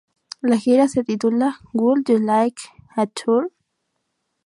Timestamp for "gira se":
0.57-1.03